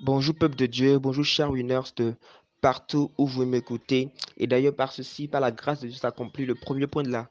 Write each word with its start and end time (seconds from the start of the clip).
Bonjour 0.00 0.34
peuple 0.34 0.56
de 0.56 0.66
Dieu, 0.66 0.98
bonjour 0.98 1.24
chers 1.24 1.50
winners 1.50 1.92
de 1.96 2.14
partout 2.60 3.12
où 3.18 3.26
vous 3.26 3.44
m'écoutez. 3.44 4.08
Et 4.36 4.46
d'ailleurs 4.46 4.74
par 4.74 4.90
ceci, 4.90 5.28
par 5.28 5.40
la 5.40 5.52
grâce 5.52 5.80
de 5.80 5.86
Dieu, 5.86 5.96
s'accomplit 5.96 6.44
le 6.44 6.56
premier 6.56 6.86
point 6.86 7.04
de 7.04 7.10
la 7.10 7.28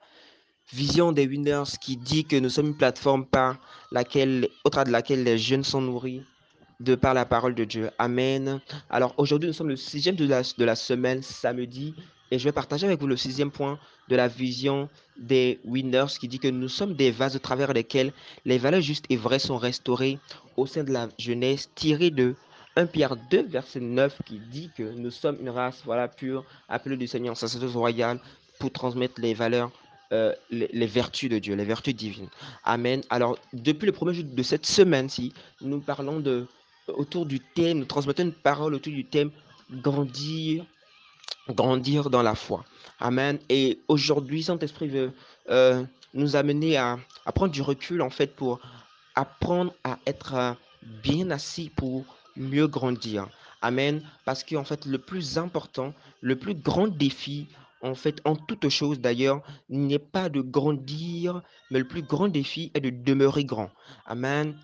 vision 0.72 1.12
des 1.12 1.28
winners 1.28 1.64
qui 1.82 1.98
dit 1.98 2.24
que 2.24 2.38
nous 2.38 2.50
sommes 2.50 2.68
une 2.68 2.78
plateforme 2.78 3.26
par 3.26 3.58
laquelle, 3.92 4.48
au 4.64 4.70
travers 4.70 4.86
de 4.86 4.92
laquelle 4.92 5.24
les 5.24 5.38
jeunes 5.38 5.66
sont 5.66 5.82
nourris 5.82 6.22
de 6.80 6.96
par 6.96 7.14
la 7.14 7.26
parole 7.26 7.56
de 7.56 7.66
Dieu. 7.66 7.90
Amen. 7.98 8.62
Alors 8.90 9.16
aujourd'hui, 9.18 9.48
nous 9.48 9.54
sommes 9.54 9.70
le 9.70 9.76
sixième 9.76 10.16
de 10.16 10.26
la, 10.26 10.42
de 10.42 10.64
la 10.64 10.76
semaine, 10.76 11.22
samedi, 11.22 11.94
et 12.30 12.40
je 12.40 12.46
vais 12.46 12.54
partager 12.54 12.88
avec 12.88 13.02
vous 13.02 13.08
le 13.08 13.18
sixième 13.18 13.52
point 13.52 13.80
de 14.08 14.16
la 14.16 14.30
vision 14.30 14.88
des 15.20 15.60
winners 15.66 16.06
qui 16.20 16.30
dit 16.30 16.40
que 16.40 16.48
nous 16.48 16.70
sommes 16.70 16.94
des 16.94 17.12
vases 17.12 17.36
au 17.36 17.40
travers 17.40 17.74
desquels 17.74 18.14
les 18.46 18.58
valeurs 18.58 18.82
justes 18.82 19.06
et 19.10 19.18
vraies 19.18 19.40
sont 19.40 19.58
restaurées 19.58 20.20
au 20.56 20.66
sein 20.66 20.86
de 20.86 20.94
la 20.94 21.10
jeunesse, 21.18 21.70
tirées 21.76 22.12
de 22.12 22.36
1 22.76 22.86
Pierre 22.88 23.16
2, 23.30 23.44
verset 23.44 23.80
9, 23.80 24.22
qui 24.26 24.40
dit 24.40 24.72
que 24.76 24.84
nous 24.84 25.12
sommes 25.12 25.38
une 25.42 25.50
race 25.50 25.82
voilà, 25.86 26.08
pure, 26.08 26.46
appelée 26.70 26.98
du 26.98 27.08
Seigneur, 27.08 27.36
sacerdoce 27.36 27.76
royale, 27.76 28.20
pour 28.60 28.72
transmettre 28.72 29.20
les 29.20 29.34
valeurs, 29.34 29.72
euh, 30.14 30.34
les, 30.50 30.70
les, 30.72 30.88
vertus 30.88 31.30
de 31.30 31.40
Dieu, 31.40 31.56
les 31.56 31.66
vertus 31.66 31.96
divines. 31.96 32.30
Amen. 32.64 33.02
Alors, 33.10 33.38
depuis 33.54 33.86
le 33.86 33.92
premier 33.92 34.14
jour 34.14 34.26
de 34.26 34.44
cette 34.44 34.66
semaine-ci, 34.66 35.34
nous 35.62 35.82
parlons 35.82 36.20
de, 36.20 36.48
autour 36.88 37.26
du 37.26 37.40
thème, 37.40 37.80
nous 37.80 37.86
transmettons 37.86 38.24
une 38.24 38.34
parole 38.34 38.74
autour 38.74 38.94
du 38.94 39.06
thème 39.06 39.32
grandir, 39.72 40.66
grandir 41.50 42.10
dans 42.10 42.22
la 42.22 42.36
foi. 42.36 42.64
Amen. 43.00 43.40
Et 43.50 43.80
aujourd'hui, 43.88 44.44
Saint-Esprit 44.44 44.88
veut 44.88 45.12
euh, 45.50 45.84
nous 46.14 46.36
amener 46.36 46.78
à, 46.78 47.00
à, 47.26 47.32
prendre 47.32 47.52
du 47.52 47.62
recul, 47.62 48.02
en 48.02 48.10
fait, 48.10 48.36
pour 48.36 48.60
apprendre 49.16 49.74
à 49.84 49.98
être 50.06 50.36
euh, 50.36 50.54
bien 51.04 51.32
assis 51.32 51.70
pour 51.76 52.06
mieux 52.36 52.68
grandir. 52.68 53.28
Amen. 53.62 54.02
Parce 54.26 54.44
qu'en 54.44 54.64
fait, 54.64 54.86
le 54.86 54.98
plus 54.98 55.38
important, 55.38 55.94
le 56.22 56.36
plus 56.36 56.56
grand 56.56 56.88
défi, 56.88 57.48
en 57.82 57.96
fait, 57.96 58.22
en 58.26 58.36
toute 58.36 58.70
chose 58.70 59.00
d'ailleurs, 59.00 59.42
n'est 59.70 60.00
pas 60.00 60.30
de 60.30 60.42
grandir, 60.42 61.42
mais 61.70 61.80
le 61.80 61.88
plus 61.88 62.02
grand 62.02 62.28
défi 62.28 62.72
est 62.74 62.82
de 62.82 62.90
demeurer 62.90 63.46
grand. 63.46 63.70
Amen. 64.06 64.56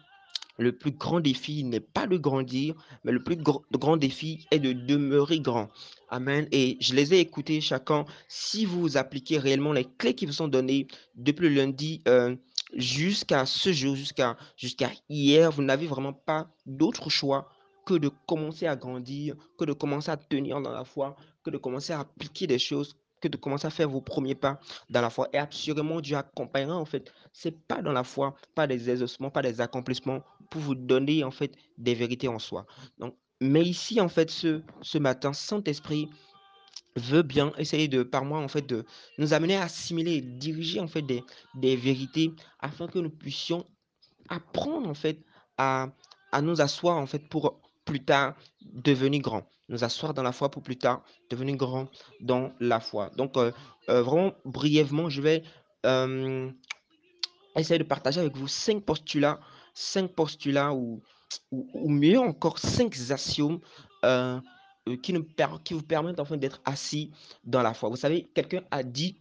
Le 0.60 0.72
plus 0.72 0.92
grand 0.92 1.20
défi 1.20 1.64
n'est 1.64 1.80
pas 1.80 2.08
de 2.08 2.18
grandir, 2.18 2.74
mais 3.04 3.12
le 3.12 3.24
plus 3.24 3.36
gr 3.36 3.60
grand 3.72 3.96
défi 3.96 4.48
est 4.50 4.58
de 4.58 4.74
demeurer 4.74 5.40
grand. 5.40 5.70
Amen. 6.10 6.48
Et 6.52 6.78
je 6.80 6.96
les 6.96 7.14
ai 7.14 7.20
écoutés 7.20 7.62
chacun. 7.62 8.06
Si 8.28 8.66
vous 8.66 8.98
appliquez 8.98 9.38
réellement 9.38 9.74
les 9.74 9.86
clés 9.86 10.16
qui 10.16 10.26
vous 10.26 10.32
sont 10.32 10.48
données 10.48 10.88
depuis 11.16 11.50
le 11.50 11.56
lundi 11.56 12.02
euh, 12.08 12.36
jusqu'à 12.74 13.46
ce 13.46 13.72
jour, 13.72 13.96
jusqu'à 13.96 14.36
jusqu'à 14.56 14.90
hier, 15.10 15.52
vous 15.52 15.62
n'avez 15.62 15.86
vraiment 15.86 16.14
pas 16.14 16.50
d'autre 16.66 17.12
choix 17.12 17.50
que 17.88 17.94
de 17.94 18.10
commencer 18.28 18.68
à 18.68 18.76
grandir, 18.76 19.36
que 19.58 19.64
de 19.64 19.72
commencer 19.72 20.12
à 20.12 20.18
tenir 20.18 20.60
dans 20.60 20.74
la 20.74 20.84
foi, 20.84 21.16
que 21.42 21.50
de 21.50 21.58
commencer 21.58 21.94
à 21.94 22.02
appliquer 22.02 22.46
des 22.46 22.60
choses 22.60 22.98
que 23.22 23.30
de 23.30 23.38
commencer 23.38 23.66
à 23.66 23.70
faire 23.70 23.90
vos 23.90 24.02
premiers 24.02 24.36
pas 24.36 24.60
dans 24.90 25.02
la 25.02 25.10
foi. 25.10 25.30
Et 25.34 25.38
assurément, 25.38 26.02
Dieu 26.02 26.18
accompagnera 26.18 26.76
en 26.76 26.86
fait. 26.86 27.12
C'est 27.34 27.58
pas 27.66 27.82
dans 27.82 27.94
la 27.94 28.04
foi, 28.04 28.36
pas 28.54 28.68
des 28.68 28.90
exaucements, 28.90 29.32
pas 29.32 29.42
des 29.42 29.62
accomplissements 29.62 30.22
pour 30.52 30.62
vous 30.62 30.76
donner 30.76 31.24
en 31.24 31.32
fait 31.32 31.56
des 31.78 31.96
vérités 31.96 32.28
en 32.28 32.40
soi. 32.40 32.68
Donc, 33.00 33.16
mais 33.40 33.64
ici 33.64 34.02
en 34.02 34.10
fait 34.10 34.30
ce, 34.30 34.62
ce 34.82 34.98
matin, 34.98 35.32
Saint-Esprit 35.32 36.10
veut 36.98 37.24
bien 37.24 37.54
essayer 37.58 37.88
de 37.88 38.04
par 38.04 38.26
moi 38.26 38.40
en 38.40 38.50
fait 38.50 38.68
de 38.68 38.86
nous 39.18 39.34
amener 39.34 39.56
à 39.56 39.64
assimiler, 39.64 40.22
diriger 40.22 40.82
en 40.82 40.88
fait 40.88 41.04
des, 41.04 41.24
des 41.56 41.76
vérités 41.78 42.34
afin 42.60 42.88
que 42.88 43.00
nous 43.00 43.10
puissions 43.10 43.66
apprendre 44.30 44.90
en 44.90 44.94
fait 44.94 45.24
à, 45.58 45.88
à 46.32 46.42
nous 46.42 46.60
asseoir 46.60 46.98
en 46.98 47.08
fait 47.08 47.30
pour 47.30 47.62
plus 47.88 48.04
tard 48.04 48.36
devenir 48.62 49.22
grand. 49.22 49.44
Nous 49.70 49.84
asseoir 49.84 50.14
dans 50.14 50.24
la 50.24 50.32
foi 50.32 50.52
pour 50.52 50.62
plus 50.62 50.78
tard 50.78 51.04
devenir 51.30 51.56
grand 51.56 51.88
dans 52.22 52.52
la 52.60 52.80
foi. 52.80 53.10
Donc, 53.18 53.36
euh, 53.38 53.52
euh, 53.90 54.04
vraiment 54.04 54.34
brièvement, 54.46 55.10
je 55.10 55.22
vais 55.22 55.44
euh, 55.86 56.50
essayer 57.56 57.80
de 57.80 57.84
partager 57.84 58.20
avec 58.20 58.36
vous 58.38 58.48
cinq 58.48 58.84
postulats, 58.84 59.40
cinq 59.74 60.14
postulats 60.14 60.74
ou, 60.74 61.02
mieux 61.74 62.20
encore 62.20 62.60
cinq 62.60 62.96
axiomes 63.10 63.60
qui, 65.04 65.14
qui 65.64 65.74
vous 65.74 65.82
permettent 65.82 66.20
enfin 66.20 66.38
d'être 66.38 66.62
assis 66.64 67.12
dans 67.44 67.62
la 67.62 67.74
foi. 67.74 67.90
Vous 67.90 67.98
savez, 67.98 68.30
quelqu'un 68.34 68.62
a 68.72 68.84
dit, 68.84 69.18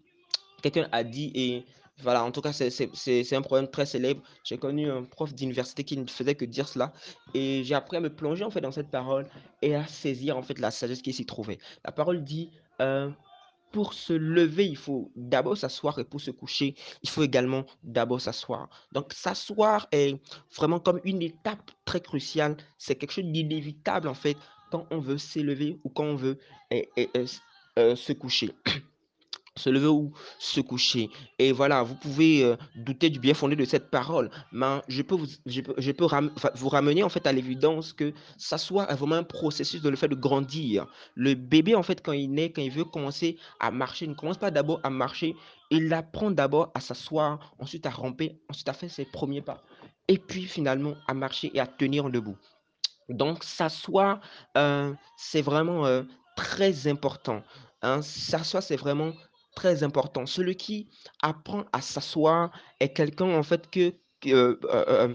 quelqu'un 0.62 0.88
a 0.92 1.02
dit 1.02 1.32
et 1.34 1.64
voilà, 2.02 2.24
en 2.24 2.30
tout 2.30 2.42
cas, 2.42 2.52
c'est 2.52 3.36
un 3.36 3.42
problème 3.42 3.68
très 3.68 3.86
célèbre. 3.86 4.22
J'ai 4.44 4.58
connu 4.58 4.90
un 4.90 5.02
prof 5.04 5.34
d'université 5.34 5.82
qui 5.82 5.96
ne 5.96 6.06
faisait 6.06 6.34
que 6.34 6.44
dire 6.44 6.68
cela. 6.68 6.92
Et 7.32 7.64
j'ai 7.64 7.74
appris 7.74 7.96
à 7.96 8.00
me 8.00 8.14
plonger 8.14 8.44
en 8.44 8.50
fait 8.50 8.60
dans 8.60 8.72
cette 8.72 8.90
parole 8.90 9.26
et 9.62 9.74
à 9.74 9.86
saisir 9.86 10.36
en 10.36 10.42
fait 10.42 10.58
la 10.58 10.70
sagesse 10.70 11.00
qui 11.00 11.12
s'y 11.14 11.24
trouvait. 11.24 11.58
La 11.84 11.92
parole 11.92 12.22
dit 12.22 12.50
euh, 12.82 13.10
pour 13.72 13.94
se 13.94 14.12
lever, 14.12 14.66
il 14.66 14.76
faut 14.76 15.10
d'abord 15.16 15.56
s'asseoir 15.56 15.98
et 15.98 16.04
pour 16.04 16.20
se 16.20 16.30
coucher, 16.30 16.74
il 17.02 17.08
faut 17.08 17.22
également 17.22 17.64
d'abord 17.82 18.20
s'asseoir. 18.20 18.68
Donc, 18.92 19.12
s'asseoir 19.14 19.88
est 19.90 20.20
vraiment 20.54 20.80
comme 20.80 21.00
une 21.04 21.22
étape 21.22 21.70
très 21.86 22.00
cruciale. 22.00 22.56
C'est 22.76 22.96
quelque 22.96 23.12
chose 23.12 23.24
d'inévitable 23.24 24.08
en 24.08 24.14
fait 24.14 24.36
quand 24.70 24.86
on 24.90 24.98
veut 24.98 25.18
s'élever 25.18 25.78
ou 25.84 25.88
quand 25.88 26.04
on 26.04 26.16
veut 26.16 26.38
euh, 26.72 27.96
se 27.96 28.12
coucher 28.12 28.54
se 29.56 29.70
lever 29.70 29.88
ou 29.88 30.12
se 30.38 30.60
coucher. 30.60 31.10
Et 31.38 31.52
voilà, 31.52 31.82
vous 31.82 31.94
pouvez 31.94 32.44
euh, 32.44 32.56
douter 32.74 33.10
du 33.10 33.18
bien 33.18 33.34
fondé 33.34 33.56
de 33.56 33.64
cette 33.64 33.90
parole, 33.90 34.30
mais 34.52 34.80
je 34.88 35.02
peux 35.02 35.14
vous, 35.14 35.26
je 35.46 35.92
peux, 35.92 36.06
vous 36.54 36.68
ramener 36.68 37.02
en 37.02 37.08
fait 37.08 37.26
à 37.26 37.32
l'évidence 37.32 37.92
que 37.92 38.12
s'asseoir 38.36 38.90
est 38.90 38.94
vraiment 38.94 39.16
un 39.16 39.22
processus 39.22 39.82
de 39.82 39.88
le 39.88 39.96
fait 39.96 40.08
de 40.08 40.14
grandir. 40.14 40.86
Le 41.14 41.34
bébé 41.34 41.74
en 41.74 41.82
fait 41.82 42.02
quand 42.02 42.12
il 42.12 42.30
naît, 42.30 42.52
quand 42.52 42.62
il 42.62 42.70
veut 42.70 42.84
commencer 42.84 43.38
à 43.60 43.70
marcher, 43.70 44.04
il 44.04 44.10
ne 44.10 44.14
commence 44.14 44.38
pas 44.38 44.50
d'abord 44.50 44.80
à 44.82 44.90
marcher, 44.90 45.34
il 45.70 45.92
apprend 45.92 46.30
d'abord 46.30 46.70
à 46.74 46.80
s'asseoir, 46.80 47.54
ensuite 47.58 47.86
à 47.86 47.90
ramper, 47.90 48.40
ensuite 48.48 48.68
à 48.68 48.72
faire 48.72 48.90
ses 48.90 49.04
premiers 49.04 49.42
pas, 49.42 49.62
et 50.08 50.18
puis 50.18 50.44
finalement 50.44 50.94
à 51.08 51.14
marcher 51.14 51.50
et 51.54 51.60
à 51.60 51.66
tenir 51.66 52.10
debout. 52.10 52.36
Donc 53.08 53.44
s'asseoir, 53.44 54.20
euh, 54.56 54.92
c'est 55.16 55.42
vraiment 55.42 55.86
euh, 55.86 56.02
très 56.36 56.88
important. 56.88 57.42
Hein. 57.82 58.02
S'asseoir, 58.02 58.62
c'est 58.62 58.76
vraiment 58.76 59.12
très 59.56 59.82
important. 59.82 60.26
Celui 60.26 60.54
qui 60.54 60.88
apprend 61.20 61.64
à 61.72 61.80
s'asseoir 61.80 62.52
est 62.78 62.90
quelqu'un 62.90 63.34
en 63.36 63.42
fait 63.42 63.68
que, 63.68 63.92
que 64.20 64.30
euh, 64.30 64.56
euh, 64.68 65.14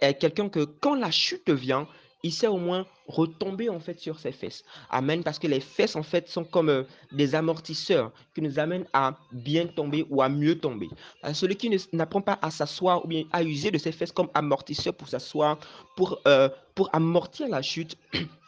est 0.00 0.14
quelqu'un 0.14 0.48
que 0.48 0.64
quand 0.64 0.94
la 0.94 1.10
chute 1.10 1.50
vient, 1.50 1.86
il 2.22 2.32
sait 2.32 2.46
au 2.46 2.56
moins 2.56 2.86
retomber 3.06 3.68
en 3.68 3.80
fait 3.80 4.00
sur 4.00 4.18
ses 4.18 4.32
fesses. 4.32 4.64
Amen. 4.88 5.22
Parce 5.22 5.38
que 5.38 5.46
les 5.46 5.60
fesses 5.60 5.94
en 5.94 6.02
fait 6.02 6.26
sont 6.28 6.44
comme 6.44 6.70
euh, 6.70 6.84
des 7.12 7.34
amortisseurs 7.34 8.12
qui 8.34 8.40
nous 8.40 8.58
amènent 8.58 8.86
à 8.94 9.18
bien 9.32 9.66
tomber 9.66 10.06
ou 10.08 10.22
à 10.22 10.30
mieux 10.30 10.58
tomber. 10.58 10.88
Celui 11.34 11.56
qui 11.56 11.70
n'apprend 11.92 12.22
pas 12.22 12.38
à 12.40 12.50
s'asseoir 12.50 13.04
ou 13.04 13.08
bien 13.08 13.24
à 13.30 13.42
user 13.42 13.70
de 13.70 13.76
ses 13.76 13.92
fesses 13.92 14.12
comme 14.12 14.30
amortisseur 14.32 14.94
pour 14.94 15.08
s'asseoir, 15.08 15.58
pour, 15.96 16.18
euh, 16.26 16.48
pour 16.74 16.88
amortir 16.94 17.48
la 17.48 17.60
chute, 17.60 17.98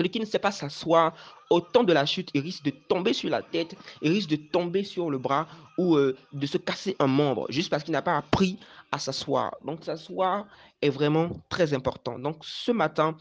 Celui 0.00 0.08
qui 0.08 0.20
ne 0.20 0.24
sait 0.24 0.38
pas 0.38 0.50
s'asseoir 0.50 1.12
au 1.50 1.60
temps 1.60 1.84
de 1.84 1.92
la 1.92 2.06
chute, 2.06 2.30
il 2.32 2.40
risque 2.40 2.64
de 2.64 2.70
tomber 2.70 3.12
sur 3.12 3.28
la 3.28 3.42
tête, 3.42 3.76
il 4.00 4.10
risque 4.10 4.30
de 4.30 4.36
tomber 4.36 4.82
sur 4.82 5.10
le 5.10 5.18
bras 5.18 5.46
ou 5.76 5.94
euh, 5.96 6.16
de 6.32 6.46
se 6.46 6.56
casser 6.56 6.96
un 7.00 7.06
membre 7.06 7.44
juste 7.50 7.68
parce 7.68 7.84
qu'il 7.84 7.92
n'a 7.92 8.00
pas 8.00 8.16
appris 8.16 8.58
à 8.92 8.98
s'asseoir. 8.98 9.54
Donc 9.62 9.84
s'asseoir 9.84 10.46
est 10.80 10.88
vraiment 10.88 11.28
très 11.50 11.74
important. 11.74 12.18
Donc 12.18 12.38
ce 12.40 12.72
matin, 12.72 13.14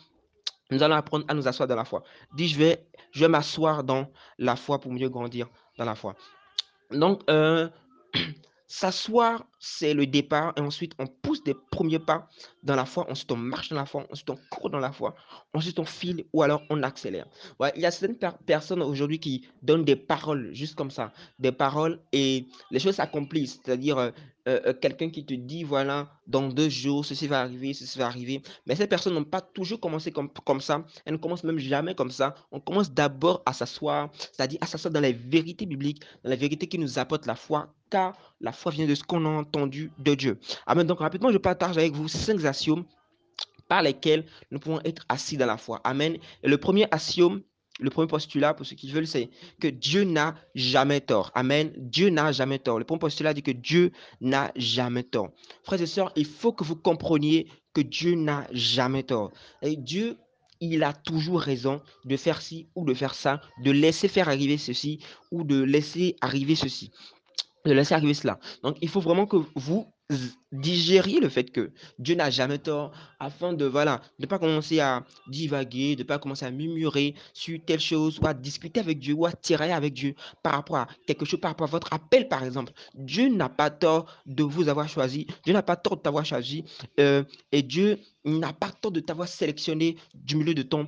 nous 0.71 0.81
allons 0.81 0.95
apprendre 0.95 1.25
à 1.27 1.33
nous 1.33 1.49
asseoir 1.49 1.67
dans 1.67 1.75
la 1.75 1.83
foi. 1.83 2.01
Dis, 2.33 2.47
je 2.47 2.57
vais, 2.57 2.87
je 3.11 3.19
vais 3.19 3.27
m'asseoir 3.27 3.83
dans 3.83 4.07
la 4.37 4.55
foi 4.55 4.79
pour 4.79 4.93
mieux 4.93 5.09
grandir 5.09 5.49
dans 5.77 5.83
la 5.83 5.95
foi. 5.95 6.15
Donc, 6.91 7.23
euh, 7.29 7.67
S'asseoir, 8.71 9.43
c'est 9.59 9.95
le 9.95 10.05
départ 10.05 10.53
et 10.55 10.61
ensuite 10.61 10.93
on 10.99 11.07
pousse 11.07 11.43
des 11.43 11.55
premiers 11.55 11.97
pas 11.97 12.29
dans 12.63 12.75
la 12.75 12.85
foi, 12.85 13.09
ensuite 13.09 13.31
on 13.31 13.37
marche 13.37 13.69
dans 13.69 13.75
la 13.75 13.85
foi, 13.85 14.05
ensuite 14.11 14.29
on 14.29 14.37
court 14.49 14.69
dans 14.69 14.79
la 14.79 14.91
foi, 14.91 15.15
ensuite 15.53 15.79
on 15.79 15.85
file 15.85 16.25
ou 16.33 16.43
alors 16.43 16.61
on 16.69 16.83
accélère. 16.83 17.25
Il 17.75 17.81
y 17.81 17.85
a 17.85 17.91
certaines 17.91 18.17
per 18.17 18.31
personnes 18.45 18.81
aujourd'hui 18.81 19.19
qui 19.19 19.47
donnent 19.61 19.85
des 19.85 19.95
paroles 19.95 20.53
juste 20.53 20.75
comme 20.75 20.91
ça, 20.91 21.13
des 21.39 21.51
paroles 21.51 21.99
et 22.11 22.47
les 22.71 22.79
choses 22.79 22.95
s'accomplissent, 22.95 23.59
c'est-à-dire 23.63 23.97
euh, 23.97 24.11
euh, 24.47 24.73
quelqu'un 24.73 25.09
qui 25.09 25.25
te 25.25 25.33
dit 25.33 25.63
voilà, 25.63 26.09
dans 26.25 26.47
deux 26.47 26.69
jours, 26.69 27.05
ceci 27.05 27.27
va 27.27 27.41
arriver, 27.41 27.73
ceci 27.73 27.99
va 27.99 28.07
arriver. 28.07 28.41
Mais 28.65 28.75
ces 28.75 28.87
personnes 28.87 29.13
n'ont 29.13 29.23
pas 29.23 29.41
toujours 29.41 29.79
commencé 29.79 30.11
comme, 30.11 30.29
comme 30.29 30.61
ça, 30.61 30.85
elles 31.05 31.13
ne 31.13 31.17
commencent 31.17 31.43
même 31.43 31.59
jamais 31.59 31.93
comme 31.93 32.11
ça. 32.11 32.35
On 32.51 32.59
commence 32.59 32.91
d'abord 32.91 33.43
à 33.45 33.53
s'asseoir, 33.53 34.09
c'est-à-dire 34.13 34.59
à 34.61 34.65
s'asseoir 34.65 34.91
dans 34.91 35.01
les 35.01 35.13
vérités 35.13 35.65
bibliques, 35.65 36.01
dans 36.23 36.29
les 36.29 36.35
vérités 36.35 36.67
qui 36.67 36.79
nous 36.79 36.97
apportent 36.97 37.25
la 37.25 37.35
foi, 37.35 37.73
car 37.89 38.17
la 38.41 38.51
foi 38.51 38.71
vient 38.71 38.87
de 38.87 38.95
ce 38.95 39.03
qu'on 39.03 39.25
a 39.25 39.29
entendu 39.29 39.91
de 39.97 40.15
Dieu. 40.15 40.39
Amen. 40.65 40.87
Donc 40.87 40.99
rapidement, 40.99 41.31
je 41.31 41.37
partage 41.37 41.77
avec 41.77 41.93
vous 41.93 42.07
cinq 42.07 42.39
axiomes 42.49 42.85
par 43.67 43.81
lesquels 43.81 44.25
nous 44.51 44.59
pouvons 44.59 44.81
être 44.83 45.05
assis 45.09 45.37
dans 45.37 45.45
la 45.45 45.57
foi. 45.57 45.79
Amen. 45.83 46.17
Et 46.43 46.47
le 46.47 46.57
premier 46.57 46.87
axiome, 46.91 47.41
le 47.79 47.89
premier 47.89 48.07
postulat, 48.07 48.53
pour 48.53 48.65
ceux 48.65 48.75
qui 48.75 48.91
veulent, 48.91 49.07
c'est 49.07 49.29
que 49.61 49.67
Dieu 49.67 50.03
n'a 50.03 50.35
jamais 50.55 51.01
tort. 51.01 51.31
Amen. 51.35 51.71
Dieu 51.77 52.09
n'a 52.09 52.31
jamais 52.31 52.59
tort. 52.59 52.79
Le 52.79 52.85
premier 52.85 52.99
postulat 52.99 53.33
dit 53.33 53.43
que 53.43 53.51
Dieu 53.51 53.91
n'a 54.19 54.51
jamais 54.55 55.03
tort. 55.03 55.29
Frères 55.63 55.81
et 55.81 55.85
sœurs, 55.85 56.11
il 56.15 56.25
faut 56.25 56.51
que 56.51 56.63
vous 56.63 56.75
compreniez 56.75 57.47
que 57.73 57.81
Dieu 57.81 58.15
n'a 58.15 58.47
jamais 58.51 59.03
tort. 59.03 59.31
Et 59.61 59.75
Dieu 59.75 60.17
il 60.61 60.83
a 60.83 60.91
toujours 60.91 61.39
raison 61.39 61.81
de 62.03 62.17
faire 62.17 62.41
ci 62.41 62.67
ou 62.75 62.83
de 62.83 62.93
faire 62.93 63.13
ça, 63.13 63.39
de 63.63 63.71
laisser 63.71 64.09
faire 64.09 64.27
arriver 64.27 64.57
ceci 64.57 64.99
ou 65.31 65.45
de 65.45 65.61
laisser 65.61 66.17
arriver 66.19 66.55
ceci 66.55 66.91
de 67.65 67.73
laisser 67.73 67.93
arriver 67.93 68.13
cela. 68.13 68.39
Donc, 68.63 68.77
il 68.81 68.89
faut 68.89 69.01
vraiment 69.01 69.25
que 69.25 69.37
vous 69.55 69.91
digériez 70.51 71.19
le 71.19 71.29
fait 71.29 71.51
que 71.51 71.71
Dieu 71.99 72.15
n'a 72.15 72.29
jamais 72.29 72.57
tort 72.57 72.91
afin 73.19 73.53
de, 73.53 73.65
voilà, 73.65 74.01
de 74.17 74.25
pas 74.25 74.39
commencer 74.39 74.79
à 74.79 75.05
divaguer, 75.27 75.95
de 75.95 76.03
pas 76.03 76.17
commencer 76.17 76.45
à 76.45 76.51
murmurer 76.51 77.13
sur 77.33 77.59
telle 77.65 77.79
chose 77.79 78.19
ou 78.19 78.25
à 78.25 78.33
discuter 78.33 78.79
avec 78.79 78.99
Dieu 78.99 79.13
ou 79.13 79.25
à 79.25 79.31
tirer 79.31 79.71
avec 79.71 79.93
Dieu 79.93 80.15
par 80.41 80.53
rapport 80.53 80.77
à 80.77 80.87
quelque 81.05 81.25
chose, 81.25 81.39
par 81.39 81.51
rapport 81.51 81.67
à 81.67 81.71
votre 81.71 81.93
appel, 81.93 82.27
par 82.27 82.43
exemple. 82.43 82.73
Dieu 82.95 83.29
n'a 83.29 83.49
pas 83.49 83.69
tort 83.69 84.05
de 84.25 84.43
vous 84.43 84.67
avoir 84.67 84.89
choisi. 84.89 85.27
Dieu 85.43 85.53
n'a 85.53 85.63
pas 85.63 85.75
tort 85.75 85.97
de 85.97 86.01
t'avoir 86.01 86.25
choisi. 86.25 86.63
Euh, 86.99 87.23
et 87.51 87.61
Dieu 87.61 87.99
n'a 88.25 88.53
pas 88.53 88.71
tort 88.71 88.91
de 88.91 88.99
t'avoir 88.99 89.27
sélectionné 89.27 89.97
du 90.15 90.35
milieu 90.35 90.53
de 90.53 90.63
ton 90.63 90.87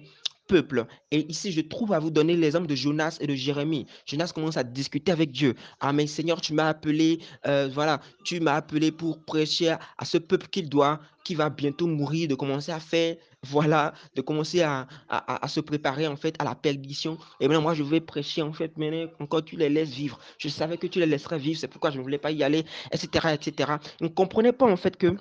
Et 1.12 1.30
ici, 1.30 1.52
je 1.52 1.62
trouve 1.62 1.94
à 1.94 2.00
vous 2.00 2.12
donner 2.12 2.36
l'exemple 2.36 2.68
de 2.68 2.76
Jonas 2.76 3.18
et 3.22 3.28
de 3.28 3.36
Jérémie. 3.36 3.86
Jonas 4.06 4.32
commence 4.34 4.58
à 4.58 4.64
discuter 4.64 5.12
avec 5.12 5.32
Dieu. 5.32 5.56
Ah, 5.80 5.94
mais 5.94 6.08
Seigneur, 6.08 6.42
tu 6.42 6.54
m'as 6.54 6.70
appelé, 6.70 7.20
euh, 7.48 7.70
voilà, 7.72 8.02
tu 8.24 8.40
m'as 8.40 8.56
appelé 8.56 8.92
pour 8.92 9.24
prêcher 9.24 9.70
à, 9.70 10.06
ce 10.06 10.18
peuple 10.18 10.48
qu'il 10.48 10.70
doit, 10.70 11.00
qui 11.24 11.36
va 11.36 11.50
bientôt 11.50 11.88
mourir, 11.88 12.28
de 12.28 12.36
commencer 12.36 12.72
à 12.72 12.80
faire, 12.80 13.16
voilà, 13.44 13.94
de 14.16 14.22
commencer 14.22 14.62
à, 14.62 14.88
à, 15.10 15.48
se 15.48 15.60
préparer 15.60 16.08
en 16.08 16.16
fait 16.16 16.36
à 16.40 16.44
la 16.44 16.56
perdition. 16.56 17.18
Et 17.40 17.48
maintenant, 17.48 17.64
moi, 17.64 17.74
je 17.74 17.84
vais 17.84 18.00
prêcher 18.00 18.42
en 18.42 18.54
fait, 18.54 18.74
mais 18.78 19.12
encore 19.20 19.44
tu 19.44 19.56
les 19.56 19.70
laisses 19.70 19.90
vivre. 19.90 20.20
Je 20.38 20.48
savais 20.50 20.78
que 20.78 20.88
tu 20.88 21.00
les 21.00 21.06
laisserais 21.06 21.40
vivre, 21.40 21.60
c'est 21.60 21.68
pourquoi 21.68 21.92
je 21.92 21.98
ne 21.98 22.04
voulais 22.04 22.18
pas 22.18 22.32
y 22.32 22.44
aller, 22.44 22.66
etc., 22.92 23.34
etc. 23.34 23.74
Il 24.00 24.06
ne 24.06 24.10
comprenait 24.10 24.54
pas 24.54 24.66
en 24.66 24.78
fait 24.78 24.96
que 24.98 25.16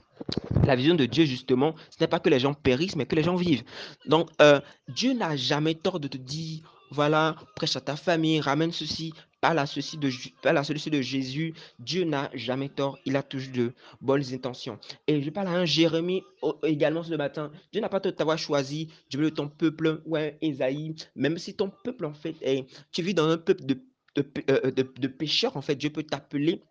la 0.64 0.76
vision 0.76 0.94
de 0.94 1.06
Dieu, 1.06 1.24
justement, 1.24 1.74
ce 1.90 1.96
n'est 2.00 2.08
pas 2.08 2.20
que 2.20 2.28
les 2.28 2.40
gens 2.40 2.54
périssent, 2.54 2.96
mais 2.96 3.06
que 3.06 3.16
les 3.16 3.22
gens 3.22 3.36
vivent. 3.36 3.64
Donc, 4.06 4.28
euh, 4.42 4.60
Dieu 4.88 5.14
n'a 5.14 5.36
jamais 5.36 5.74
tort 5.74 6.00
de 6.00 6.08
te 6.08 6.18
dire, 6.18 6.60
voilà, 6.90 7.36
prêche 7.56 7.76
à 7.76 7.80
ta 7.80 7.96
famille, 7.96 8.40
ramène 8.40 8.72
ceci, 8.72 9.12
pas 9.40 9.54
la 9.54 9.66
ceci 9.66 9.96
de, 9.96 10.10
la 10.44 10.64
ceci 10.64 10.90
de 10.90 11.00
Jésus. 11.00 11.54
Dieu 11.78 12.04
n'a 12.04 12.30
jamais 12.34 12.68
tort, 12.68 12.98
il 13.04 13.16
a 13.16 13.22
toujours 13.22 13.52
de 13.52 13.72
bonnes 14.00 14.24
intentions. 14.32 14.78
Et 15.06 15.22
je 15.22 15.30
parle 15.30 15.48
à 15.48 15.52
un 15.52 15.64
Jérémie 15.64 16.22
également 16.64 17.02
ce 17.02 17.14
matin. 17.14 17.50
Dieu 17.72 17.80
n'a 17.80 17.88
pas 17.88 18.00
de 18.00 18.10
t'avoir 18.10 18.38
choisi, 18.38 18.88
Dieu 19.08 19.20
veut 19.20 19.30
ton 19.30 19.48
peuple, 19.48 20.02
ouais, 20.06 20.36
Esaïe, 20.42 20.94
même 21.16 21.38
si 21.38 21.54
ton 21.54 21.70
peuple, 21.84 22.04
en 22.04 22.14
fait, 22.14 22.36
est, 22.42 22.66
tu 22.92 23.02
vis 23.02 23.14
dans 23.14 23.28
un 23.28 23.38
peuple 23.38 23.62
euh, 24.18 24.70
de, 24.70 24.82
de 24.82 25.08
pécheurs, 25.08 25.56
en 25.56 25.62
fait, 25.62 25.76
Dieu 25.76 25.90
peut 25.90 26.02
t'appeler 26.02 26.62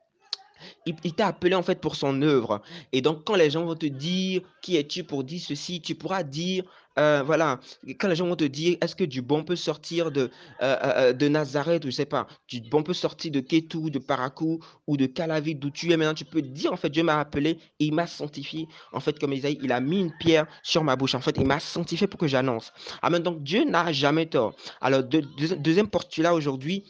il, 0.86 1.14
t'a 1.14 1.28
appelé 1.28 1.56
en 1.56 1.64
fait 1.64 1.80
pour 1.80 1.96
son 1.96 2.22
œuvre. 2.22 2.62
Et 2.92 3.02
donc, 3.02 3.24
quand 3.26 3.36
les 3.36 3.50
gens 3.50 3.66
vont 3.66 3.76
te 3.76 3.86
dire 3.86 4.42
qui 4.62 4.78
es-tu 4.78 5.04
pour 5.04 5.24
dire 5.24 5.42
ceci, 5.42 5.82
tu 5.82 5.96
pourras 5.96 6.24
dire, 6.24 6.64
euh, 7.00 7.24
voilà, 7.26 7.60
quand 8.00 8.08
les 8.08 8.16
gens 8.16 8.28
vont 8.28 8.36
te 8.36 8.44
dire 8.44 8.78
est-ce 8.82 8.96
que 8.96 9.04
du 9.04 9.22
bon 9.22 9.44
peut 9.44 9.56
sortir 9.56 10.12
de, 10.12 10.30
euh, 10.62 11.14
euh, 11.14 11.30
Nazareth, 11.30 11.86
ou 11.86 11.90
je 11.90 11.96
sais 11.96 12.06
pas, 12.06 12.28
du 12.48 12.62
bon 12.62 12.84
peut 12.84 12.94
sortir 12.94 13.32
de 13.32 13.40
Ketou, 13.40 13.90
de 13.90 14.00
Parakou 14.00 14.60
ou 14.86 14.98
de 14.98 15.06
Calavi, 15.06 15.56
d'où 15.56 15.70
tu 15.70 15.92
es 15.92 15.98
maintenant, 15.98 16.14
tu 16.14 16.26
peux 16.26 16.42
dire 16.42 16.74
en 16.74 16.78
fait, 16.78 16.90
Dieu 16.90 17.04
m'a 17.04 17.20
appelé 17.20 17.52
et 17.80 17.86
il 17.86 17.94
m'a 17.94 18.08
sanctifié. 18.08 18.68
En 18.92 19.00
fait, 19.00 19.18
comme 19.18 19.34
Isaïe, 19.34 19.58
il 19.62 19.72
a 19.72 19.80
mis 19.80 20.00
une 20.00 20.12
pierre 20.18 20.46
sur 20.62 20.84
ma 20.84 20.96
bouche. 20.96 21.16
En 21.16 21.22
fait, 21.22 21.38
il 21.38 21.46
m'a 21.46 21.60
sanctifié 21.60 22.08
pour 22.08 22.20
que 22.20 22.28
j'annonce. 22.28 22.74
Amen. 23.02 23.24
Donc, 23.24 23.44
Dieu 23.44 23.64
n'a 23.64 23.92
jamais 23.94 24.26
tort. 24.26 24.56
Alors, 24.82 25.04
deuxième 25.04 25.88
postulat 25.88 26.34
aujourd'hui, 26.34 26.84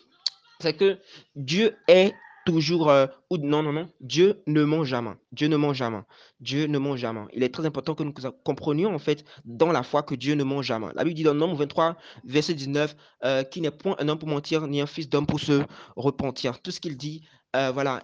c'est 0.59 0.73
que 0.73 0.97
Dieu 1.35 1.77
est 1.87 2.13
toujours, 2.51 2.89
euh, 2.89 3.07
ou 3.29 3.37
non, 3.37 3.63
non, 3.63 3.73
non, 3.73 3.89
Dieu 4.01 4.41
ne 4.47 4.63
ment 4.63 4.83
jamais. 4.83 5.11
Dieu 5.31 5.47
ne 5.47 5.57
ment 5.57 5.73
jamais. 5.73 6.01
Dieu 6.39 6.67
ne 6.67 6.77
ment 6.77 6.95
jamais. 6.95 7.21
Il 7.33 7.43
est 7.43 7.53
très 7.53 7.65
important 7.65 7.95
que 7.95 8.03
nous 8.03 8.13
comprenions 8.43 8.93
en 8.93 8.99
fait 8.99 9.25
dans 9.45 9.71
la 9.71 9.83
foi 9.83 10.03
que 10.03 10.15
Dieu 10.15 10.35
ne 10.35 10.43
ment 10.43 10.61
jamais. 10.61 10.87
La 10.95 11.03
Bible 11.03 11.15
dit 11.15 11.23
dans 11.23 11.33
Nombre 11.33 11.57
23, 11.57 11.95
verset 12.23 12.53
19, 12.53 12.95
euh, 13.25 13.43
qui 13.43 13.61
n'est 13.61 13.71
point 13.71 13.95
un 13.99 14.09
homme 14.09 14.19
pour 14.19 14.29
mentir, 14.29 14.67
ni 14.67 14.81
un 14.81 14.85
fils 14.85 15.09
d'homme 15.09 15.27
pour 15.27 15.39
se 15.39 15.61
repentir. 15.95 16.61
Tout 16.61 16.71
ce 16.71 16.79
qu'il 16.79 16.97
dit, 16.97 17.23
euh, 17.55 17.71
voilà, 17.71 18.03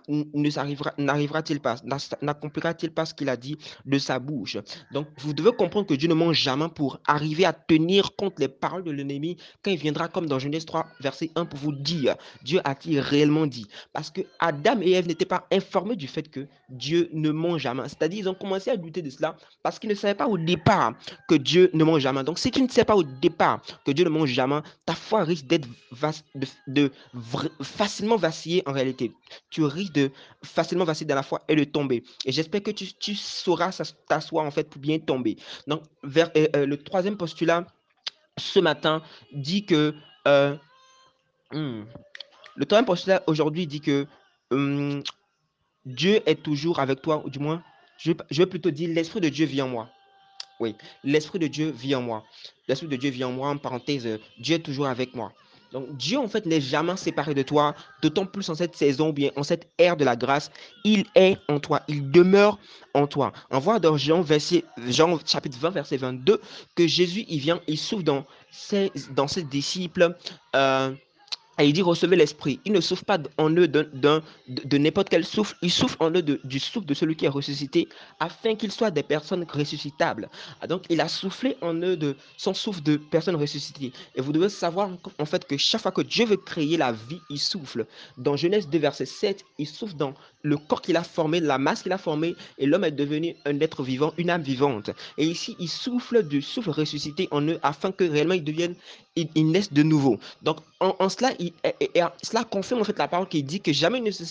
n'arrivera-t-il 0.97 1.59
pas, 1.59 1.75
n'accomplira-t-il 2.21 2.92
pas 2.92 3.06
ce 3.06 3.13
qu'il 3.13 3.30
a 3.30 3.38
dit 3.38 3.57
de 3.86 4.00
sa 4.00 4.18
bouche? 4.18 4.57
Donc, 4.92 5.07
vous 5.19 5.33
devez 5.33 5.51
comprendre 5.51 5.86
que 5.86 5.94
Dieu 5.94 6.09
ne 6.09 6.15
ment 6.15 6.33
jamais 6.33 6.68
pour 6.69 7.00
arriver 7.06 7.45
à 7.45 7.53
tenir 7.53 8.15
compte 8.15 8.39
les 8.39 8.47
paroles 8.47 8.83
de 8.83 8.89
l'ennemi 8.89 9.38
quand 9.62 9.69
il 9.69 9.77
viendra, 9.77 10.07
comme 10.07 10.25
dans 10.25 10.39
Genèse 10.39 10.65
3, 10.65 10.88
verset 11.00 11.30
1, 11.36 11.45
pour 11.45 11.59
vous 11.59 11.74
dire 11.74 12.15
Dieu 12.44 12.59
a-t-il 12.63 13.00
réellement 13.00 13.45
dit 13.45 13.68
Parce 13.94 14.09
que 14.09 14.21
Adam 14.39 14.80
et 14.81 14.94
Ève 14.94 15.07
n'étaient 15.07 15.25
pas 15.25 15.45
informés 15.51 15.95
du 15.95 16.07
fait 16.07 16.27
que 16.27 16.48
Dieu 16.69 17.09
ne 17.13 17.30
ment 17.30 17.59
jamais. 17.59 17.83
C'est-à-dire, 17.88 18.21
ils 18.21 18.30
ont 18.30 18.33
commencé 18.33 18.71
à 18.71 18.77
douter 18.77 19.03
de 19.03 19.12
cela 19.12 19.36
parce 19.62 19.77
qu'ils 19.77 19.91
ne 19.91 19.95
savaient 19.95 20.15
pas 20.15 20.27
au 20.27 20.39
départ 20.39 20.94
que 21.27 21.36
Dieu 21.36 21.69
ne 21.74 21.83
ment 21.83 22.00
jamais. 22.00 22.24
Donc, 22.24 22.39
si 22.39 22.50
tu 22.50 22.63
ne 22.63 22.68
sais 22.68 22.86
pas 22.86 22.95
au 22.95 23.03
départ 23.03 23.62
que 23.86 23.91
Dieu 23.91 24.06
ne 24.06 24.09
ment 24.09 24.25
jamais, 24.25 24.62
ta 24.88 24.95
foi 24.95 25.24
risque 25.24 25.45
d'être 25.45 25.68
facilement 27.62 28.15
vaciller 28.15 28.63
en 28.65 28.71
réalité 28.71 29.13
tu 29.50 29.64
risques 29.64 29.94
de 29.94 30.12
facilement 30.44 30.86
vaciller 30.86 31.08
dans 31.08 31.16
la 31.16 31.24
foi 31.24 31.44
et 31.48 31.56
de 31.56 31.64
tomber. 31.64 32.04
Et 32.26 32.32
j'espère 32.32 32.64
que 32.64 32.72
tu, 32.72 32.94
tu 32.94 33.16
sauras 33.16 33.72
t'asseoir 34.08 34.46
en 34.46 34.52
fait 34.52 34.70
pour 34.70 34.82
bien 34.82 35.00
tomber. 35.00 35.38
Donc, 35.68 35.84
vers, 36.04 36.32
euh, 36.36 36.48
euh, 36.56 36.66
le 36.66 36.78
troisième 36.78 37.18
postulat 37.18 37.66
ce 38.38 38.60
matin 38.60 39.02
dit 39.32 39.66
que 39.66 39.94
euh, 40.28 40.56
hmm, 41.52 41.84
le 42.56 42.66
troisième 42.66 42.86
postulat 42.86 43.24
aujourd'hui 43.28 43.68
dit 43.68 43.82
que 43.82 44.08
hmm, 44.52 45.02
Dieu 45.86 46.22
est 46.26 46.42
toujours 46.42 46.80
avec 46.80 47.02
toi, 47.02 47.22
ou 47.26 47.30
du 47.30 47.40
moins, 47.40 47.64
je, 47.98 48.12
je 48.30 48.42
vais 48.42 48.48
plutôt 48.48 48.72
dire 48.72 48.90
l'Esprit 48.94 49.22
de 49.22 49.30
Dieu 49.30 49.46
vit 49.46 49.62
en 49.62 49.70
moi. 49.70 49.90
Oui, 50.60 50.76
l'Esprit 51.04 51.40
de 51.40 51.48
Dieu 51.48 51.70
vit 51.70 51.96
en 51.96 52.02
moi. 52.02 52.24
L'Esprit 52.68 52.88
de 52.88 52.96
Dieu 52.96 53.10
vit 53.10 53.24
en 53.24 53.32
moi, 53.32 53.50
en 53.50 53.58
parenthèse, 53.58 54.08
Dieu 54.40 54.56
est 54.56 54.60
toujours 54.60 54.88
avec 54.88 55.14
moi. 55.14 55.34
Donc 55.75 55.98
Dieu 55.98 56.18
en 56.18 56.30
fait 56.30 56.45
n'est 56.45 56.62
jamais 56.62 56.95
séparé 56.95 57.33
de 57.33 57.42
toi, 57.42 57.75
d'autant 58.01 58.25
plus 58.25 58.50
en 58.50 58.56
cette 58.56 58.77
saison, 58.77 59.10
bien 59.12 59.31
en 59.36 59.44
cette 59.44 59.68
ère 59.77 59.98
de 59.98 60.06
la 60.06 60.16
grâce, 60.16 60.50
il 60.86 61.04
est 61.16 61.38
en 61.50 61.60
toi, 61.60 61.81
il 61.89 62.10
demeure 62.12 62.60
en 62.94 63.07
toi. 63.07 63.33
On 63.51 63.60
voit 63.60 63.80
dans 63.80 63.98
Jean, 63.98 64.22
verset, 64.22 64.63
Jean 64.88 65.19
chapitre 65.25 65.57
20, 65.60 65.72
verset 65.72 65.98
22, 65.98 66.39
que 66.75 66.88
Jésus, 66.88 67.25
il 67.27 67.39
vient, 67.39 67.60
il 67.68 67.77
souffre 67.77 68.04
dans 68.04 68.25
ses, 68.51 68.89
dans 69.12 69.25
disciples. 69.25 70.16
Euh, 70.56 70.94
il 71.63 71.74
dit 71.74 71.81
recevez 71.81 72.16
l'esprit. 72.16 72.60
Il 72.66 72.74
ne 72.74 72.81
souffre 72.81 73.06
pas 73.06 73.18
en 73.38 73.50
eux 73.52 73.68
d'un, 73.68 74.22
de, 74.48 74.78
n'importe 74.78 75.10
quel 75.10 75.25
souffle. 75.25 75.56
Il 75.62 75.72
souffre 75.72 75.98
en 76.00 76.12
eux 76.12 76.22
du 76.22 76.60
souffle 76.60 76.86
de 76.86 76.94
celui 76.94 77.16
qui 77.16 77.25
est 77.25 77.30
ressuscité 77.30 77.88
afin 78.19 78.56
qu'ils 78.56 78.72
soient 78.72 78.92
des 78.92 79.04
personnes 79.04 79.46
ressuscitables. 79.50 80.30
Ah, 80.62 80.68
donc 80.68 80.84
il 80.90 81.00
a 81.02 81.07
soufflé 81.07 81.56
en 81.62 81.74
eux 81.75 81.96
de 81.96 82.16
son 82.38 82.54
souffle 82.54 82.81
de 82.84 82.98
personnes 82.98 83.36
ressuscitées. 83.36 83.94
Et 84.16 84.22
vous 84.22 84.34
devez 84.34 84.50
savoir 84.50 84.89
en 85.18 85.25
fait 85.25 85.46
que 85.46 85.58
chaque 85.58 85.82
fois 85.82 85.91
que 85.91 86.01
Dieu 86.01 86.25
veut 86.25 86.38
créer 86.38 86.77
la 86.77 86.91
vie, 86.91 87.22
il 87.29 87.39
souffle. 87.39 87.86
Dans 88.18 88.36
Genèse 88.36 88.68
2 88.68 88.77
verset 88.77 89.06
7, 89.06 89.46
il 89.58 89.68
souffle 89.68 89.96
dans 89.96 90.13
le 90.46 90.58
corps 90.58 90.82
qu'il 90.82 90.96
a 90.96 91.03
formé, 91.03 91.39
la 91.39 91.58
masse 91.58 91.82
qu'il 91.82 91.91
a 91.91 91.98
formée, 91.98 92.36
et 92.58 92.65
l'homme 92.65 92.84
est 92.84 92.91
devenu 92.91 93.36
un 93.46 93.60
être 93.60 93.84
vivant, 93.84 94.13
une 94.18 94.29
âme 94.29 94.44
vivante. 94.44 94.91
Et 95.18 95.25
ici, 95.25 95.56
il 95.60 95.70
souffle 95.70 96.24
du 96.24 96.41
souffle 96.41 96.70
ressuscité 96.70 97.27
en 97.32 97.41
eux 97.48 97.60
afin 97.63 97.91
que 97.91 98.03
réellement 98.03 98.36
ils 98.36 98.44
deviennent, 98.44 98.75
ils, 99.15 99.50
naissent 99.50 99.74
de 99.74 99.84
nouveau. 99.84 100.20
Donc, 100.41 100.58
en, 100.79 101.10
cela, 101.10 101.32
il, 101.39 101.45
cela 102.22 102.44
confirme 102.44 102.82
en 102.82 102.84
fait 102.84 102.98
la 102.98 103.08
parole 103.08 103.28
qui 103.28 103.44
dit 103.44 103.62
que 103.62 103.74
jamais 103.74 104.00
il 104.00 104.04
ne 104.04 104.12
se 104.12 104.24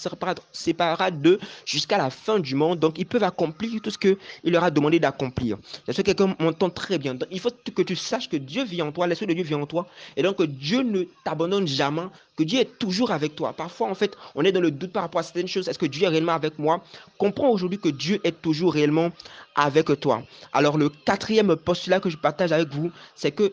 séparera 0.52 1.10
d'eux 1.10 1.38
jusqu'à 1.64 1.98
la 1.98 2.10
fin 2.10 2.38
du 2.38 2.54
monde. 2.54 2.78
Donc, 2.78 2.98
ils 2.98 3.06
peuvent 3.06 3.24
accomplir 3.24 3.80
tout 3.82 3.90
ce 3.90 3.98
qu'il 3.98 4.16
leur 4.44 4.64
a 4.64 4.70
demandé 4.70 4.98
d'accomplir. 4.98 5.58
C'est 5.86 5.92
ce 5.92 6.02
que 6.02 6.02
quelqu'un 6.02 6.36
m'entend 6.38 6.70
très 6.70 6.98
bien. 6.98 7.16
Il 7.30 7.40
faut 7.40 7.50
que 7.50 7.82
tu 7.82 7.96
saches 7.96 8.28
que 8.28 8.36
Dieu 8.36 8.64
vit 8.64 8.82
en 8.82 8.92
toi, 8.92 9.06
l'Esprit 9.06 9.26
de 9.26 9.34
Dieu 9.34 9.44
vit 9.44 9.54
en 9.54 9.66
toi, 9.66 9.86
et 10.16 10.22
donc 10.22 10.36
que 10.36 10.44
Dieu 10.44 10.82
ne 10.82 11.04
t'abandonne 11.24 11.66
jamais, 11.66 12.02
que 12.36 12.42
Dieu 12.42 12.60
est 12.60 12.78
toujours 12.78 13.10
avec 13.10 13.36
toi. 13.36 13.52
Parfois, 13.52 13.88
en 13.88 13.94
fait, 13.94 14.16
on 14.34 14.44
est 14.44 14.52
dans 14.52 14.60
le 14.60 14.70
doute 14.70 14.92
par 14.92 15.02
rapport 15.02 15.20
à 15.20 15.22
certaines 15.22 15.48
choses. 15.48 15.68
Est-ce 15.68 15.78
que 15.78 15.86
Dieu 15.86 16.04
est 16.04 16.08
réellement 16.08 16.32
avec 16.32 16.58
moi? 16.58 16.82
Comprends 17.18 17.48
aujourd'hui 17.48 17.78
que 17.78 17.88
Dieu 17.88 18.20
est 18.24 18.42
toujours 18.42 18.72
réellement 18.72 19.10
avec 19.54 20.00
toi. 20.00 20.22
Alors, 20.52 20.76
le 20.76 20.88
quatrième 20.88 21.54
postulat 21.54 22.00
que 22.00 22.10
je 22.10 22.16
partage 22.16 22.50
avec 22.50 22.68
vous, 22.70 22.90
c'est 23.14 23.30
que 23.30 23.52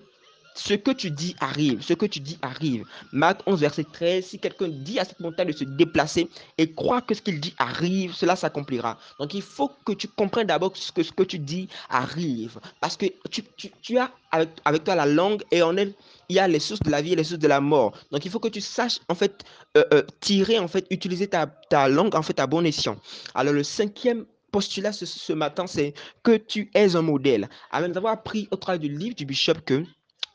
ce 0.55 0.73
que 0.73 0.91
tu 0.91 1.11
dis 1.11 1.35
arrive, 1.39 1.81
ce 1.81 1.93
que 1.93 2.05
tu 2.05 2.19
dis 2.19 2.37
arrive. 2.41 2.85
Marc 3.11 3.41
11, 3.45 3.59
verset 3.59 3.85
13, 3.91 4.25
si 4.25 4.39
quelqu'un 4.39 4.67
dit 4.69 4.99
à 4.99 5.05
cette 5.05 5.19
montagne 5.19 5.47
de 5.47 5.53
se 5.53 5.63
déplacer 5.63 6.29
et 6.57 6.71
croit 6.71 7.01
que 7.01 7.13
ce 7.13 7.21
qu'il 7.21 7.39
dit 7.39 7.53
arrive, 7.57 8.13
cela 8.13 8.35
s'accomplira. 8.35 8.97
Donc 9.19 9.33
il 9.33 9.41
faut 9.41 9.71
que 9.85 9.93
tu 9.93 10.07
comprennes 10.07 10.47
d'abord 10.47 10.73
que 10.73 10.79
ce 10.79 11.11
que 11.11 11.23
tu 11.23 11.39
dis 11.39 11.67
arrive. 11.89 12.59
Parce 12.79 12.97
que 12.97 13.05
tu, 13.29 13.43
tu, 13.55 13.71
tu 13.81 13.97
as 13.97 14.11
avec, 14.31 14.49
avec, 14.65 14.83
toi 14.83 14.95
la 14.95 15.05
langue 15.05 15.43
et 15.51 15.61
en 15.61 15.75
elle, 15.77 15.93
il 16.29 16.35
y 16.35 16.39
a 16.39 16.47
les 16.47 16.59
sources 16.59 16.81
de 16.81 16.89
la 16.89 17.01
vie 17.01 17.13
et 17.13 17.15
les 17.15 17.23
sources 17.23 17.39
de 17.39 17.47
la 17.47 17.61
mort. 17.61 17.93
Donc 18.11 18.25
il 18.25 18.31
faut 18.31 18.39
que 18.39 18.47
tu 18.47 18.61
saches 18.61 18.99
en 19.09 19.15
fait 19.15 19.43
euh, 19.77 19.83
euh, 19.93 20.03
tirer, 20.19 20.59
en 20.59 20.67
fait, 20.67 20.85
utiliser 20.89 21.27
ta, 21.27 21.47
ta 21.47 21.87
langue 21.87 22.15
en 22.15 22.21
fait 22.21 22.39
à 22.39 22.47
bon 22.47 22.65
escient. 22.65 22.97
Alors 23.35 23.53
le 23.53 23.63
cinquième 23.63 24.25
postulat 24.51 24.91
ce, 24.91 25.05
ce 25.05 25.33
matin, 25.33 25.65
c'est 25.67 25.93
que 26.23 26.37
tu 26.37 26.69
es 26.73 26.95
un 26.95 27.01
modèle. 27.01 27.49
Avant 27.71 27.89
d'avoir 27.89 28.13
appris 28.13 28.47
au 28.51 28.57
travers 28.57 28.79
du 28.79 28.89
livre 28.89 29.15
du 29.15 29.25
bishop 29.25 29.61
que 29.65 29.83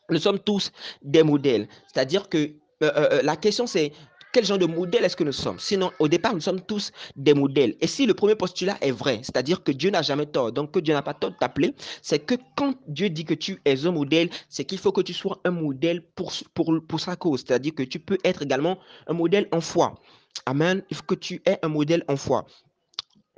nous 0.09 0.19
sommes 0.19 0.39
tous 0.39 0.71
des 1.01 1.23
modèles. 1.23 1.67
C'est-à-dire 1.91 2.29
que 2.29 2.37
euh, 2.37 2.51
euh, 2.83 3.09
euh, 3.11 3.21
la 3.23 3.35
question 3.35 3.67
c'est 3.67 3.91
quel 4.33 4.45
genre 4.45 4.57
de 4.57 4.65
modèle 4.65 5.03
est-ce 5.03 5.15
que 5.15 5.23
nous 5.23 5.31
sommes? 5.31 5.57
Sinon, 5.57 5.91
au 5.97 6.07
départ, 6.07 6.33
nous 6.33 6.41
sommes 6.41 6.61
tous 6.61 6.91
des 7.15 7.33
modèles. 7.33 7.75
Et 7.81 7.87
si 7.87 8.05
le 8.05 8.13
premier 8.13 8.35
postulat 8.35 8.77
est 8.81 8.91
vrai, 8.91 9.21
c'est-à-dire 9.23 9.63
que 9.63 9.71
Dieu 9.71 9.89
n'a 9.89 10.01
jamais 10.01 10.27
tort, 10.27 10.51
donc 10.51 10.71
que 10.71 10.79
Dieu 10.79 10.93
n'a 10.93 11.01
pas 11.01 11.13
tort 11.13 11.31
de 11.31 11.37
t'appeler, 11.37 11.73
c'est 12.01 12.19
que 12.19 12.35
quand 12.55 12.75
Dieu 12.87 13.09
dit 13.09 13.25
que 13.25 13.33
tu 13.33 13.59
es 13.65 13.85
un 13.85 13.91
modèle, 13.91 14.29
c'est 14.49 14.65
qu'il 14.65 14.77
faut 14.77 14.91
que 14.91 15.01
tu 15.01 15.13
sois 15.13 15.39
un 15.43 15.51
modèle 15.51 16.01
pour, 16.13 16.33
pour, 16.53 16.71
pour 16.87 16.99
sa 16.99 17.15
cause. 17.15 17.43
C'est-à-dire 17.47 17.73
que 17.73 17.83
tu 17.83 17.99
peux 17.99 18.17
être 18.23 18.43
également 18.43 18.77
un 19.07 19.13
modèle 19.13 19.47
en 19.51 19.61
foi. 19.61 19.95
Amen. 20.45 20.83
Il 20.91 20.97
faut 20.97 21.03
que 21.03 21.15
tu 21.15 21.41
aies 21.45 21.57
un 21.63 21.69
modèle 21.69 22.03
en 22.07 22.15
foi. 22.15 22.45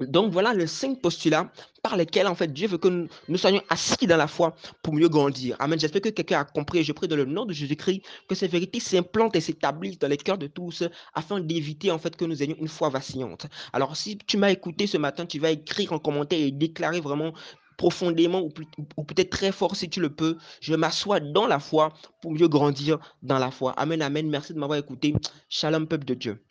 Donc 0.08 0.32
voilà 0.32 0.54
les 0.54 0.68
cinq 0.68 1.02
postulats 1.02 1.52
par 1.82 1.98
lesquels 1.98 2.28
en 2.28 2.36
fait 2.36 2.52
Dieu 2.52 2.68
veut 2.68 2.78
que 2.78 3.08
nous, 3.28 3.38
soyons 3.38 3.62
assis 3.70 4.08
dans 4.08 4.18
la 4.18 4.28
foi 4.28 4.56
pour 4.84 4.94
mieux 4.94 5.10
grandir. 5.10 5.56
Amen. 5.60 5.80
J'espère 5.80 6.02
que 6.02 6.10
quelqu'un 6.10 6.40
a 6.40 6.46
compris. 6.46 6.84
Je 6.84 6.92
prie 6.92 7.08
dans 7.08 7.16
le 7.16 7.26
nom 7.26 7.46
de 7.46 7.54
Jésus-Christ 7.54 8.02
que 8.28 8.36
ces 8.36 8.48
vérités 8.48 8.80
s'implantent 8.80 9.36
et 9.36 9.42
s'établissent 9.42 10.00
dans 10.00 10.08
les 10.08 10.18
cœurs 10.18 10.38
de 10.38 10.48
tous 10.48 10.84
afin 11.14 11.40
d'éviter 11.40 11.92
en 11.92 12.00
fait 12.00 12.16
que 12.16 12.26
nous 12.26 12.44
ayons 12.44 12.56
une 12.60 12.68
foi 12.68 12.90
vacillante. 12.90 13.48
Alors 13.74 13.96
si 13.96 14.18
tu 14.18 14.38
m'as 14.38 14.52
écouté 14.52 14.88
ce 14.88 14.98
matin, 14.98 15.26
tu 15.26 15.40
vas 15.40 15.52
écrire 15.52 15.94
en 15.94 16.00
commentaire 16.00 16.40
et 16.40 16.52
déclarer 16.52 17.00
vraiment 17.00 17.34
profondément 17.78 18.42
ou, 18.42 18.52
ou 18.98 19.04
peut-être 19.06 19.30
très 19.30 19.54
fort 19.54 19.76
si 19.76 19.90
tu 19.90 20.02
le 20.02 20.10
peux. 20.10 20.38
Je 20.60 20.76
m'assois 20.76 21.22
dans 21.22 21.48
la 21.48 21.60
foi 21.60 21.94
pour 22.22 22.34
mieux 22.34 22.50
grandir 22.50 23.00
dans 23.24 23.40
la 23.40 23.52
foi. 23.52 23.72
Amen, 23.78 24.02
amen. 24.02 24.30
Merci 24.30 24.54
de 24.54 24.60
m'avoir 24.60 24.78
écouté. 24.78 25.16
Shalom, 25.48 25.88
peuple 25.88 26.06
de 26.06 26.14
Dieu. 26.14 26.49